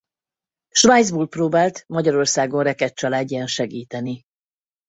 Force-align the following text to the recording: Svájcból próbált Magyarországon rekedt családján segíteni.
Svájcból 0.69 1.27
próbált 1.27 1.83
Magyarországon 1.87 2.63
rekedt 2.63 2.95
családján 2.95 3.47
segíteni. 3.47 4.21